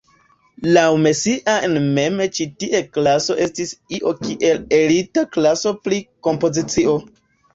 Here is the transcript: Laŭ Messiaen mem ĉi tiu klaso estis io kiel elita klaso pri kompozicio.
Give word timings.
Laŭ 0.67 0.83
Messiaen 1.01 1.75
mem 1.97 2.15
ĉi 2.37 2.47
tiu 2.63 2.79
klaso 2.97 3.37
estis 3.45 3.75
io 3.97 4.13
kiel 4.23 4.63
elita 4.79 5.27
klaso 5.37 5.75
pri 5.85 6.01
kompozicio. 6.29 6.97